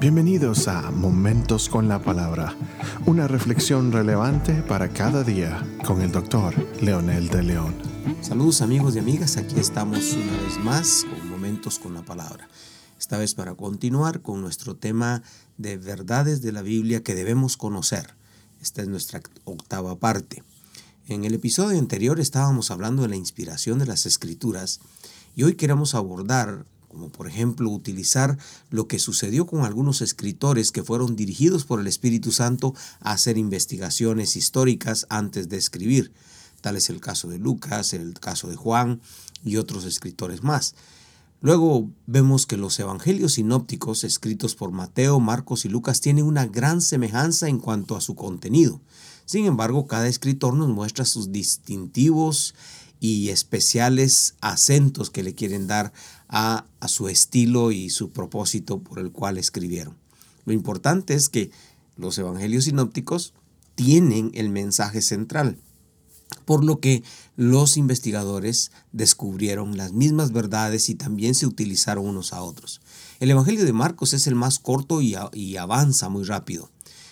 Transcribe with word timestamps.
Bienvenidos 0.00 0.66
a 0.66 0.90
Momentos 0.90 1.68
con 1.68 1.86
la 1.86 2.02
Palabra, 2.02 2.56
una 3.04 3.28
reflexión 3.28 3.92
relevante 3.92 4.62
para 4.62 4.88
cada 4.88 5.22
día 5.24 5.62
con 5.84 6.00
el 6.00 6.10
doctor 6.10 6.54
Leonel 6.80 7.28
de 7.28 7.42
León. 7.42 7.74
Saludos 8.22 8.62
amigos 8.62 8.96
y 8.96 9.00
amigas, 9.00 9.36
aquí 9.36 9.60
estamos 9.60 10.14
una 10.14 10.42
vez 10.42 10.58
más 10.64 11.04
con 11.04 11.28
Momentos 11.28 11.78
con 11.78 11.92
la 11.92 12.00
Palabra. 12.00 12.48
Esta 12.98 13.18
vez 13.18 13.34
para 13.34 13.54
continuar 13.54 14.22
con 14.22 14.40
nuestro 14.40 14.74
tema 14.74 15.22
de 15.58 15.76
verdades 15.76 16.40
de 16.40 16.52
la 16.52 16.62
Biblia 16.62 17.02
que 17.02 17.14
debemos 17.14 17.58
conocer. 17.58 18.14
Esta 18.62 18.80
es 18.80 18.88
nuestra 18.88 19.20
octava 19.44 19.96
parte. 19.96 20.42
En 21.08 21.24
el 21.26 21.34
episodio 21.34 21.78
anterior 21.78 22.20
estábamos 22.20 22.70
hablando 22.70 23.02
de 23.02 23.08
la 23.08 23.16
inspiración 23.16 23.78
de 23.78 23.84
las 23.86 24.06
escrituras 24.06 24.80
y 25.36 25.42
hoy 25.42 25.56
queremos 25.56 25.94
abordar 25.94 26.64
como 26.90 27.08
por 27.08 27.28
ejemplo 27.28 27.70
utilizar 27.70 28.36
lo 28.68 28.88
que 28.88 28.98
sucedió 28.98 29.46
con 29.46 29.64
algunos 29.64 30.00
escritores 30.00 30.72
que 30.72 30.82
fueron 30.82 31.14
dirigidos 31.14 31.64
por 31.64 31.80
el 31.80 31.86
Espíritu 31.86 32.32
Santo 32.32 32.74
a 33.00 33.12
hacer 33.12 33.38
investigaciones 33.38 34.34
históricas 34.34 35.06
antes 35.08 35.48
de 35.48 35.56
escribir. 35.56 36.12
Tal 36.60 36.76
es 36.76 36.90
el 36.90 37.00
caso 37.00 37.28
de 37.28 37.38
Lucas, 37.38 37.94
el 37.94 38.18
caso 38.18 38.48
de 38.48 38.56
Juan 38.56 39.00
y 39.44 39.56
otros 39.56 39.84
escritores 39.84 40.42
más. 40.42 40.74
Luego 41.40 41.88
vemos 42.06 42.44
que 42.44 42.56
los 42.56 42.78
evangelios 42.80 43.34
sinópticos 43.34 44.02
escritos 44.04 44.56
por 44.56 44.72
Mateo, 44.72 45.20
Marcos 45.20 45.64
y 45.64 45.68
Lucas 45.68 46.00
tienen 46.00 46.24
una 46.26 46.46
gran 46.46 46.82
semejanza 46.82 47.48
en 47.48 47.60
cuanto 47.60 47.96
a 47.96 48.00
su 48.00 48.14
contenido. 48.16 48.80
Sin 49.24 49.46
embargo, 49.46 49.86
cada 49.86 50.08
escritor 50.08 50.54
nos 50.54 50.68
muestra 50.68 51.04
sus 51.04 51.30
distintivos 51.30 52.54
y 53.00 53.30
especiales 53.30 54.34
acentos 54.42 55.10
que 55.10 55.22
le 55.22 55.34
quieren 55.34 55.66
dar 55.66 55.92
a, 56.28 56.66
su 56.86 57.08
estilo 57.08 57.72
y 57.72 57.90
su 57.90 58.10
propósito 58.10 58.80
por 58.80 58.98
el 58.98 59.10
cual 59.10 59.38
escribieron. 59.38 59.96
Lo 60.44 60.52
importante 60.52 61.14
es 61.14 61.28
que 61.28 61.50
los 61.96 62.16
evangelios 62.18 62.64
sinópticos 62.64 63.34
tienen 63.74 64.30
el 64.34 64.50
mensaje 64.50 65.02
central, 65.02 65.58
por 66.44 66.64
lo 66.64 66.78
que 66.80 67.02
los 67.36 67.76
investigadores 67.76 68.70
descubrieron 68.92 69.76
las 69.76 69.92
mismas 69.92 70.32
verdades 70.32 70.88
y 70.88 70.94
también 70.94 71.34
se 71.34 71.46
utilizaron 71.46 72.06
unos 72.06 72.32
a 72.32 72.42
otros. 72.42 72.80
El 73.18 73.30
Evangelio 73.30 73.64
de 73.64 73.72
Marcos 73.72 74.12
es 74.12 74.26
el 74.26 74.34
más 74.34 74.58
corto 74.58 75.02
y, 75.02 75.16
y 75.32 75.56
avanza 75.56 76.08
muy 76.08 76.24
rápido. 76.24 76.70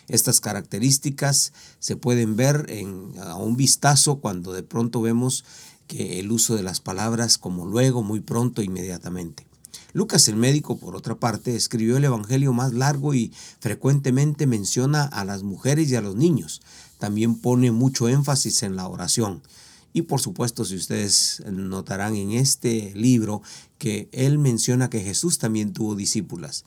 Estas 0.08 0.40
características 0.40 1.52
se 1.80 1.96
pueden 1.96 2.34
ver 2.36 2.66
en, 2.70 3.12
a 3.20 3.36
un 3.36 3.56
vistazo 3.56 4.20
cuando 4.20 4.52
de 4.52 4.62
pronto 4.62 5.02
vemos 5.02 5.44
que 5.88 6.20
el 6.20 6.30
uso 6.30 6.54
de 6.54 6.62
las 6.62 6.80
palabras 6.80 7.38
como 7.38 7.66
luego, 7.66 8.04
muy 8.04 8.20
pronto, 8.20 8.62
inmediatamente. 8.62 9.46
Lucas 9.92 10.28
el 10.28 10.36
médico, 10.36 10.78
por 10.78 10.94
otra 10.94 11.16
parte, 11.16 11.56
escribió 11.56 11.96
el 11.96 12.04
Evangelio 12.04 12.52
más 12.52 12.72
largo 12.72 13.14
y 13.14 13.32
frecuentemente 13.58 14.46
menciona 14.46 15.02
a 15.02 15.24
las 15.24 15.42
mujeres 15.42 15.90
y 15.90 15.96
a 15.96 16.00
los 16.00 16.14
niños. 16.14 16.60
También 16.98 17.34
pone 17.34 17.72
mucho 17.72 18.08
énfasis 18.08 18.62
en 18.62 18.76
la 18.76 18.86
oración. 18.86 19.42
Y 19.92 20.02
por 20.02 20.20
supuesto, 20.20 20.64
si 20.64 20.76
ustedes 20.76 21.42
notarán 21.50 22.14
en 22.14 22.32
este 22.32 22.92
libro 22.94 23.42
que 23.78 24.08
él 24.12 24.38
menciona 24.38 24.90
que 24.90 25.00
Jesús 25.00 25.38
también 25.38 25.72
tuvo 25.72 25.94
discípulas 25.96 26.64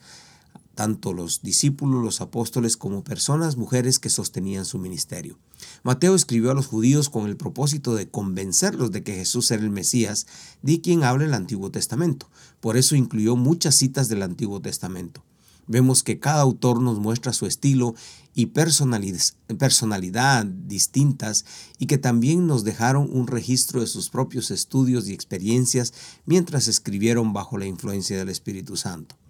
tanto 0.81 1.13
los 1.13 1.43
discípulos, 1.43 2.03
los 2.03 2.21
apóstoles, 2.21 2.75
como 2.75 3.03
personas, 3.03 3.55
mujeres 3.55 3.99
que 3.99 4.09
sostenían 4.09 4.65
su 4.65 4.79
ministerio. 4.79 5.37
Mateo 5.83 6.15
escribió 6.15 6.49
a 6.49 6.55
los 6.55 6.65
judíos 6.65 7.07
con 7.07 7.27
el 7.27 7.37
propósito 7.37 7.93
de 7.93 8.09
convencerlos 8.09 8.89
de 8.89 9.03
que 9.03 9.13
Jesús 9.13 9.51
era 9.51 9.61
el 9.61 9.69
Mesías, 9.69 10.25
de 10.63 10.81
quien 10.81 11.03
habla 11.03 11.25
el 11.25 11.35
Antiguo 11.35 11.69
Testamento. 11.69 12.31
Por 12.61 12.77
eso 12.77 12.95
incluyó 12.95 13.35
muchas 13.35 13.75
citas 13.75 14.09
del 14.09 14.23
Antiguo 14.23 14.59
Testamento. 14.59 15.23
Vemos 15.67 16.01
que 16.01 16.19
cada 16.19 16.41
autor 16.41 16.81
nos 16.81 16.97
muestra 16.97 17.31
su 17.31 17.45
estilo 17.45 17.93
y 18.33 18.47
personalidad 18.47 20.45
distintas 20.47 21.45
y 21.77 21.85
que 21.85 21.99
también 21.99 22.47
nos 22.47 22.63
dejaron 22.63 23.07
un 23.11 23.27
registro 23.27 23.81
de 23.81 23.87
sus 23.87 24.09
propios 24.09 24.49
estudios 24.49 25.07
y 25.07 25.13
experiencias 25.13 25.93
mientras 26.25 26.67
escribieron 26.67 27.33
bajo 27.33 27.59
la 27.59 27.67
influencia 27.67 28.17
del 28.17 28.29
Espíritu 28.29 28.77
Santo. 28.77 29.20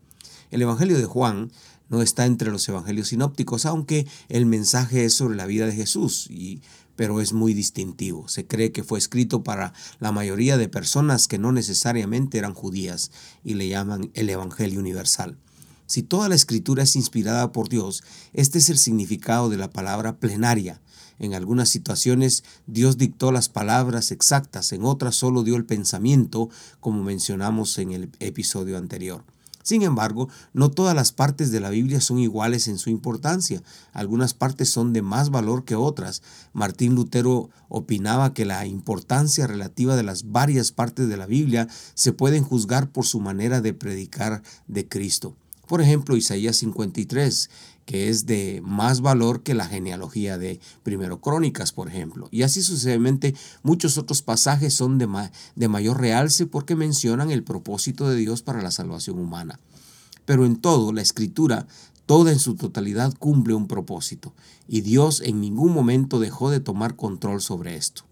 El 0.51 0.61
Evangelio 0.61 0.97
de 0.97 1.05
Juan 1.05 1.49
no 1.89 2.01
está 2.01 2.25
entre 2.25 2.51
los 2.51 2.67
evangelios 2.67 3.07
sinópticos, 3.07 3.65
aunque 3.65 4.05
el 4.29 4.45
mensaje 4.45 5.05
es 5.05 5.13
sobre 5.13 5.37
la 5.37 5.45
vida 5.45 5.65
de 5.65 5.73
Jesús, 5.73 6.27
y, 6.29 6.61
pero 6.97 7.21
es 7.21 7.31
muy 7.31 7.53
distintivo. 7.53 8.27
Se 8.27 8.45
cree 8.45 8.71
que 8.71 8.83
fue 8.83 8.99
escrito 8.99 9.43
para 9.43 9.73
la 9.99 10.11
mayoría 10.11 10.57
de 10.57 10.67
personas 10.67 11.27
que 11.29 11.37
no 11.37 11.53
necesariamente 11.53 12.37
eran 12.37 12.53
judías 12.53 13.11
y 13.43 13.53
le 13.53 13.69
llaman 13.69 14.11
el 14.13 14.29
Evangelio 14.29 14.79
universal. 14.79 15.37
Si 15.85 16.03
toda 16.03 16.29
la 16.29 16.35
escritura 16.35 16.83
es 16.83 16.95
inspirada 16.95 17.51
por 17.51 17.69
Dios, 17.69 18.03
este 18.33 18.59
es 18.59 18.69
el 18.69 18.77
significado 18.77 19.49
de 19.49 19.57
la 19.57 19.69
palabra 19.69 20.17
plenaria. 20.17 20.81
En 21.17 21.33
algunas 21.33 21.69
situaciones 21.69 22.43
Dios 22.67 22.97
dictó 22.97 23.31
las 23.31 23.49
palabras 23.49 24.11
exactas, 24.11 24.71
en 24.73 24.83
otras 24.83 25.15
solo 25.15 25.43
dio 25.43 25.55
el 25.55 25.65
pensamiento, 25.65 26.49
como 26.79 27.03
mencionamos 27.03 27.77
en 27.77 27.91
el 27.91 28.09
episodio 28.19 28.77
anterior. 28.77 29.23
Sin 29.63 29.81
embargo, 29.81 30.29
no 30.53 30.71
todas 30.71 30.95
las 30.95 31.11
partes 31.11 31.51
de 31.51 31.59
la 31.59 31.69
Biblia 31.69 32.01
son 32.01 32.19
iguales 32.19 32.67
en 32.67 32.77
su 32.77 32.89
importancia. 32.89 33.61
Algunas 33.93 34.33
partes 34.33 34.69
son 34.69 34.93
de 34.93 35.01
más 35.01 35.29
valor 35.29 35.65
que 35.65 35.75
otras. 35.75 36.21
Martín 36.53 36.95
Lutero 36.95 37.49
opinaba 37.69 38.33
que 38.33 38.45
la 38.45 38.65
importancia 38.65 39.47
relativa 39.47 39.95
de 39.95 40.03
las 40.03 40.31
varias 40.31 40.71
partes 40.71 41.07
de 41.07 41.17
la 41.17 41.25
Biblia 41.25 41.67
se 41.93 42.13
pueden 42.13 42.43
juzgar 42.43 42.91
por 42.91 43.05
su 43.05 43.19
manera 43.19 43.61
de 43.61 43.73
predicar 43.73 44.41
de 44.67 44.87
Cristo. 44.87 45.35
Por 45.71 45.81
ejemplo, 45.81 46.17
Isaías 46.17 46.57
53, 46.57 47.49
que 47.85 48.09
es 48.09 48.25
de 48.25 48.61
más 48.61 48.99
valor 48.99 49.41
que 49.41 49.53
la 49.53 49.69
genealogía 49.69 50.37
de 50.37 50.59
Primero 50.83 51.21
Crónicas, 51.21 51.71
por 51.71 51.87
ejemplo. 51.87 52.27
Y 52.29 52.41
así 52.41 52.61
sucesivamente, 52.61 53.35
muchos 53.63 53.97
otros 53.97 54.21
pasajes 54.21 54.73
son 54.73 54.97
de, 54.97 55.07
de 55.55 55.67
mayor 55.69 56.01
realce 56.01 56.45
porque 56.45 56.75
mencionan 56.75 57.31
el 57.31 57.43
propósito 57.43 58.09
de 58.09 58.17
Dios 58.17 58.41
para 58.41 58.61
la 58.61 58.69
salvación 58.69 59.17
humana. 59.17 59.61
Pero 60.25 60.45
en 60.45 60.57
todo, 60.57 60.91
la 60.91 61.01
escritura, 61.01 61.67
toda 62.05 62.33
en 62.33 62.39
su 62.39 62.55
totalidad, 62.55 63.13
cumple 63.17 63.53
un 63.53 63.69
propósito, 63.69 64.33
y 64.67 64.81
Dios 64.81 65.21
en 65.21 65.39
ningún 65.39 65.73
momento 65.73 66.19
dejó 66.19 66.49
de 66.49 66.59
tomar 66.59 66.97
control 66.97 67.39
sobre 67.39 67.77
esto. 67.77 68.03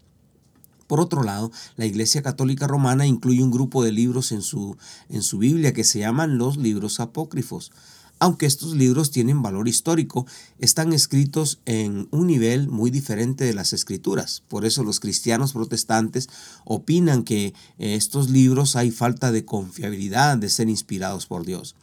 Por 0.90 1.00
otro 1.00 1.22
lado, 1.22 1.52
la 1.76 1.86
Iglesia 1.86 2.24
Católica 2.24 2.66
Romana 2.66 3.06
incluye 3.06 3.44
un 3.44 3.52
grupo 3.52 3.84
de 3.84 3.92
libros 3.92 4.32
en 4.32 4.42
su, 4.42 4.76
en 5.08 5.22
su 5.22 5.38
Biblia 5.38 5.72
que 5.72 5.84
se 5.84 6.00
llaman 6.00 6.40
los 6.40 6.58
libros 6.58 7.00
apócrifos. 7.00 7.72
Aunque 8.18 8.48
estos 8.48 8.74
libros 8.74 9.12
tienen 9.12 9.44
valor 9.44 9.68
histórico, 9.68 10.26
están 10.58 10.92
escritos 10.92 11.60
en 11.68 12.08
un 12.10 12.26
nivel 12.26 12.70
muy 12.70 12.90
diferente 12.90 13.44
de 13.44 13.54
las 13.54 13.72
escrituras. 13.72 14.42
Por 14.48 14.66
eso 14.66 14.84
los 14.84 15.00
cristianos 15.00 15.54
protestantes 15.54 16.28
opinan 16.66 17.22
que 17.22 17.54
estos 17.78 18.32
libros 18.32 18.76
hay 18.76 18.90
falta 18.90 19.32
de 19.32 19.46
confiabilidad 19.46 20.40
de 20.40 20.50
ser 20.50 20.70
inspirados 20.70 21.28
por 21.28 21.46
Dios. 21.46 21.76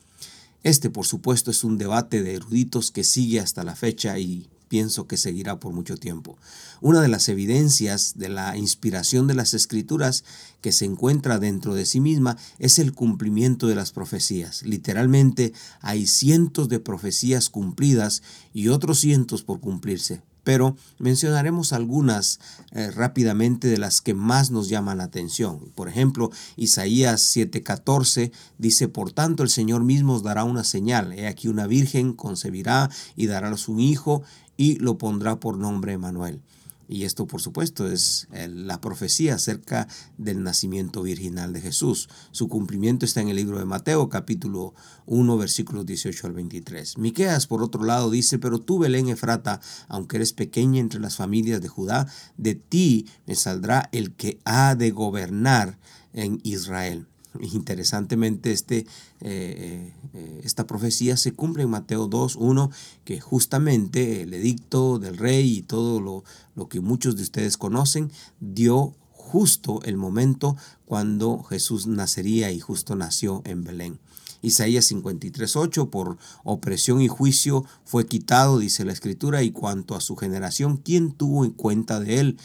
Este, 0.64 0.90
por 0.90 1.06
supuesto, 1.06 1.52
es 1.52 1.62
un 1.62 1.78
debate 1.78 2.24
de 2.24 2.34
eruditos 2.34 2.90
que 2.90 3.04
sigue 3.04 3.38
hasta 3.38 3.62
la 3.62 3.76
fecha 3.76 4.18
y 4.18 4.48
pienso 4.68 5.06
que 5.06 5.16
seguirá 5.16 5.60
por 5.60 5.72
mucho 5.72 5.96
tiempo. 5.96 6.38
Una 6.80 7.00
de 7.00 7.08
las 7.08 7.28
evidencias 7.28 8.14
de 8.16 8.28
la 8.28 8.56
inspiración 8.56 9.26
de 9.26 9.34
las 9.34 9.54
escrituras 9.54 10.24
que 10.60 10.72
se 10.72 10.84
encuentra 10.84 11.38
dentro 11.38 11.74
de 11.74 11.86
sí 11.86 12.00
misma 12.00 12.36
es 12.58 12.78
el 12.78 12.92
cumplimiento 12.92 13.66
de 13.66 13.74
las 13.74 13.92
profecías. 13.92 14.62
Literalmente 14.62 15.52
hay 15.80 16.06
cientos 16.06 16.68
de 16.68 16.80
profecías 16.80 17.50
cumplidas 17.50 18.22
y 18.52 18.68
otros 18.68 18.98
cientos 19.00 19.42
por 19.42 19.60
cumplirse 19.60 20.22
pero 20.46 20.76
mencionaremos 21.00 21.72
algunas 21.72 22.38
eh, 22.70 22.92
rápidamente 22.92 23.66
de 23.66 23.78
las 23.78 24.00
que 24.00 24.14
más 24.14 24.52
nos 24.52 24.68
llaman 24.68 24.98
la 24.98 25.04
atención. 25.04 25.72
Por 25.74 25.88
ejemplo, 25.88 26.30
Isaías 26.54 27.20
7:14 27.34 28.30
dice, 28.56 28.86
Por 28.86 29.10
tanto 29.10 29.42
el 29.42 29.48
Señor 29.48 29.82
mismo 29.82 30.14
os 30.14 30.22
dará 30.22 30.44
una 30.44 30.62
señal. 30.62 31.12
He 31.14 31.26
aquí 31.26 31.48
una 31.48 31.66
virgen 31.66 32.12
concebirá 32.12 32.90
y 33.16 33.26
dará 33.26 33.48
a 33.48 33.56
un 33.66 33.80
hijo 33.80 34.22
y 34.56 34.76
lo 34.76 34.98
pondrá 34.98 35.40
por 35.40 35.58
nombre 35.58 35.94
Emanuel. 35.94 36.40
Y 36.88 37.04
esto, 37.04 37.26
por 37.26 37.40
supuesto, 37.40 37.90
es 37.90 38.28
eh, 38.32 38.48
la 38.48 38.80
profecía 38.80 39.34
acerca 39.34 39.88
del 40.18 40.42
nacimiento 40.42 41.02
virginal 41.02 41.52
de 41.52 41.60
Jesús. 41.60 42.08
Su 42.30 42.48
cumplimiento 42.48 43.04
está 43.04 43.20
en 43.20 43.28
el 43.28 43.36
libro 43.36 43.58
de 43.58 43.64
Mateo, 43.64 44.08
capítulo 44.08 44.74
1, 45.06 45.36
versículos 45.36 45.84
18 45.84 46.26
al 46.26 46.32
23. 46.32 46.98
Miqueas, 46.98 47.46
por 47.46 47.62
otro 47.62 47.84
lado, 47.84 48.10
dice: 48.10 48.38
Pero 48.38 48.60
tú, 48.60 48.78
Belén 48.78 49.08
Efrata, 49.08 49.60
aunque 49.88 50.16
eres 50.16 50.32
pequeña 50.32 50.80
entre 50.80 51.00
las 51.00 51.16
familias 51.16 51.60
de 51.60 51.68
Judá, 51.68 52.06
de 52.36 52.54
ti 52.54 53.06
me 53.26 53.34
saldrá 53.34 53.88
el 53.92 54.12
que 54.14 54.38
ha 54.44 54.74
de 54.74 54.90
gobernar 54.90 55.78
en 56.12 56.40
Israel. 56.44 57.06
Interesantemente, 57.40 58.52
este, 58.52 58.86
eh, 59.20 59.92
eh, 60.14 60.40
esta 60.44 60.66
profecía 60.66 61.16
se 61.16 61.32
cumple 61.32 61.64
en 61.64 61.70
Mateo 61.70 62.06
2, 62.06 62.36
1, 62.36 62.70
que 63.04 63.20
justamente 63.20 64.22
el 64.22 64.34
edicto 64.34 64.98
del 64.98 65.16
rey 65.16 65.58
y 65.58 65.62
todo 65.62 66.00
lo, 66.00 66.24
lo 66.54 66.68
que 66.68 66.80
muchos 66.80 67.16
de 67.16 67.22
ustedes 67.22 67.56
conocen 67.56 68.10
dio 68.40 68.94
justo 69.12 69.80
el 69.84 69.96
momento 69.96 70.56
cuando 70.84 71.42
Jesús 71.42 71.86
nacería 71.86 72.52
y 72.52 72.60
justo 72.60 72.94
nació 72.94 73.42
en 73.44 73.64
Belén. 73.64 73.98
Isaías 74.42 74.90
53.8, 74.92 75.90
por 75.90 76.18
opresión 76.44 77.00
y 77.00 77.08
juicio 77.08 77.64
fue 77.84 78.06
quitado, 78.06 78.58
dice 78.58 78.84
la 78.84 78.92
escritura, 78.92 79.42
y 79.42 79.50
cuanto 79.50 79.96
a 79.96 80.00
su 80.00 80.14
generación, 80.14 80.76
¿quién 80.76 81.12
tuvo 81.12 81.44
en 81.44 81.50
cuenta 81.50 81.98
de 81.98 82.20
él? 82.20 82.38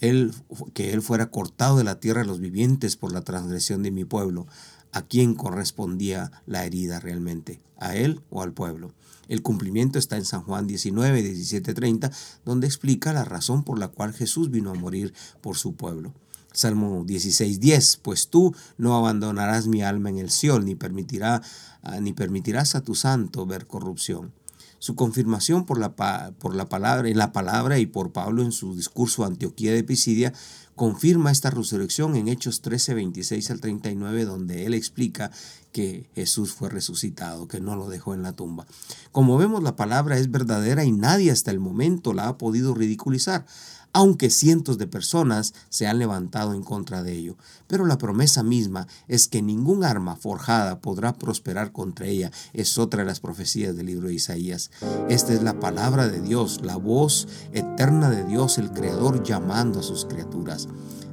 Él? 0.00 0.32
Que 0.74 0.92
él 0.92 1.02
fuera 1.02 1.30
cortado 1.30 1.78
de 1.78 1.84
la 1.84 2.00
tierra 2.00 2.22
de 2.22 2.26
los 2.26 2.40
vivientes 2.40 2.96
por 2.96 3.12
la 3.12 3.22
transgresión 3.22 3.82
de 3.82 3.90
mi 3.90 4.04
pueblo. 4.04 4.46
¿A 4.92 5.02
quién 5.02 5.34
correspondía 5.34 6.32
la 6.46 6.64
herida 6.64 6.98
realmente? 6.98 7.60
¿A 7.78 7.94
él 7.94 8.20
o 8.30 8.42
al 8.42 8.52
pueblo? 8.52 8.92
El 9.28 9.42
cumplimiento 9.42 10.00
está 10.00 10.16
en 10.16 10.24
San 10.24 10.42
Juan 10.42 10.66
19, 10.66 11.22
17, 11.22 11.72
30, 11.72 12.10
donde 12.44 12.66
explica 12.66 13.12
la 13.12 13.24
razón 13.24 13.62
por 13.62 13.78
la 13.78 13.86
cual 13.86 14.12
Jesús 14.12 14.50
vino 14.50 14.70
a 14.70 14.74
morir 14.74 15.14
por 15.40 15.56
su 15.56 15.76
pueblo. 15.76 16.12
Salmo 16.52 17.04
16, 17.06 17.60
10, 17.60 17.98
pues 17.98 18.28
tú 18.28 18.54
no 18.76 18.96
abandonarás 18.96 19.68
mi 19.68 19.82
alma 19.82 20.10
en 20.10 20.18
el 20.18 20.30
Sion, 20.30 20.64
ni, 20.64 20.74
permitirá, 20.74 21.42
ah, 21.82 22.00
ni 22.00 22.12
permitirás 22.12 22.74
a 22.74 22.80
tu 22.80 22.96
santo 22.96 23.46
ver 23.46 23.68
corrupción. 23.68 24.32
Su 24.80 24.94
confirmación 24.94 25.66
por 25.66 25.78
la, 25.78 25.92
por 26.38 26.54
la 26.54 26.68
palabra, 26.70 27.08
en 27.08 27.18
la 27.18 27.32
palabra 27.32 27.78
y 27.78 27.84
por 27.84 28.12
Pablo 28.12 28.42
en 28.42 28.50
su 28.50 28.74
discurso 28.74 29.26
Antioquía 29.26 29.74
de 29.74 29.84
Pisidia 29.84 30.32
confirma 30.74 31.30
esta 31.30 31.50
resurrección 31.50 32.16
en 32.16 32.28
Hechos 32.28 32.62
13, 32.62 32.94
26 32.94 33.50
al 33.50 33.60
39, 33.60 34.24
donde 34.24 34.64
él 34.64 34.72
explica 34.72 35.30
que 35.72 36.08
Jesús 36.14 36.54
fue 36.54 36.70
resucitado, 36.70 37.46
que 37.46 37.60
no 37.60 37.76
lo 37.76 37.90
dejó 37.90 38.14
en 38.14 38.22
la 38.22 38.32
tumba. 38.32 38.66
Como 39.12 39.36
vemos, 39.36 39.62
la 39.62 39.76
palabra 39.76 40.16
es 40.16 40.30
verdadera 40.30 40.82
y 40.86 40.92
nadie 40.92 41.30
hasta 41.30 41.50
el 41.50 41.60
momento 41.60 42.14
la 42.14 42.28
ha 42.28 42.38
podido 42.38 42.72
ridiculizar 42.72 43.44
aunque 43.92 44.30
cientos 44.30 44.78
de 44.78 44.86
personas 44.86 45.54
se 45.68 45.86
han 45.86 45.98
levantado 45.98 46.54
en 46.54 46.62
contra 46.62 47.02
de 47.02 47.12
ello. 47.12 47.36
Pero 47.66 47.86
la 47.86 47.98
promesa 47.98 48.42
misma 48.42 48.86
es 49.08 49.28
que 49.28 49.42
ningún 49.42 49.84
arma 49.84 50.16
forjada 50.16 50.80
podrá 50.80 51.14
prosperar 51.14 51.72
contra 51.72 52.06
ella. 52.06 52.30
Es 52.52 52.78
otra 52.78 53.00
de 53.00 53.06
las 53.06 53.20
profecías 53.20 53.76
del 53.76 53.86
libro 53.86 54.08
de 54.08 54.14
Isaías. 54.14 54.70
Esta 55.08 55.32
es 55.32 55.42
la 55.42 55.58
palabra 55.58 56.08
de 56.08 56.20
Dios, 56.20 56.60
la 56.62 56.76
voz 56.76 57.28
eterna 57.52 58.10
de 58.10 58.24
Dios, 58.24 58.58
el 58.58 58.70
Creador 58.72 59.22
llamando 59.22 59.80
a 59.80 59.84
sus 59.84 60.04
criaturas. 60.04 60.68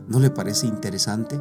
¿No 0.08 0.20
le 0.22 0.30
parece 0.30 0.68
interesante 0.68 1.40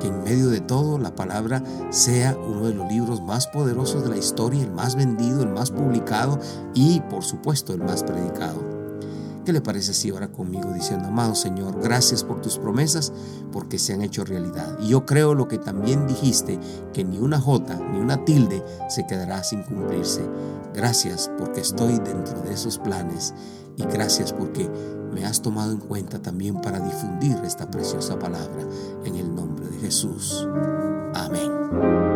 que 0.00 0.08
en 0.08 0.24
medio 0.24 0.48
de 0.48 0.60
todo 0.60 0.98
la 0.98 1.14
palabra 1.14 1.62
sea 1.90 2.36
uno 2.36 2.66
de 2.66 2.74
los 2.74 2.88
libros 2.90 3.22
más 3.22 3.46
poderosos 3.46 4.02
de 4.02 4.08
la 4.08 4.16
historia, 4.16 4.64
el 4.64 4.72
más 4.72 4.96
vendido, 4.96 5.42
el 5.42 5.50
más 5.50 5.70
publicado 5.70 6.40
y, 6.74 7.00
por 7.02 7.22
supuesto, 7.22 7.72
el 7.72 7.84
más 7.84 8.02
predicado? 8.02 8.77
¿Qué 9.48 9.54
le 9.54 9.62
parece 9.62 9.94
si 9.94 10.10
ahora 10.10 10.30
conmigo 10.30 10.74
diciendo, 10.74 11.08
amado 11.08 11.34
Señor, 11.34 11.80
gracias 11.80 12.22
por 12.22 12.42
tus 12.42 12.58
promesas 12.58 13.14
porque 13.50 13.78
se 13.78 13.94
han 13.94 14.02
hecho 14.02 14.22
realidad? 14.22 14.76
Y 14.78 14.88
yo 14.88 15.06
creo 15.06 15.34
lo 15.34 15.48
que 15.48 15.56
también 15.56 16.06
dijiste, 16.06 16.60
que 16.92 17.02
ni 17.02 17.18
una 17.18 17.40
jota 17.40 17.80
ni 17.90 17.98
una 17.98 18.26
tilde 18.26 18.62
se 18.90 19.06
quedará 19.06 19.42
sin 19.42 19.62
cumplirse. 19.62 20.20
Gracias 20.74 21.30
porque 21.38 21.62
estoy 21.62 21.94
dentro 21.94 22.42
de 22.42 22.52
esos 22.52 22.76
planes 22.78 23.32
y 23.78 23.84
gracias 23.84 24.34
porque 24.34 24.70
me 25.14 25.24
has 25.24 25.40
tomado 25.40 25.72
en 25.72 25.78
cuenta 25.78 26.20
también 26.20 26.60
para 26.60 26.80
difundir 26.80 27.38
esta 27.42 27.70
preciosa 27.70 28.18
palabra 28.18 28.66
en 29.06 29.16
el 29.16 29.34
nombre 29.34 29.66
de 29.66 29.78
Jesús. 29.78 30.46
Amén. 31.14 32.07